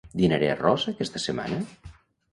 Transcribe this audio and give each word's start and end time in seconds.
Dinaré 0.21 0.47
arròs 0.53 0.87
aquesta 0.93 1.23
setmana? 1.27 1.61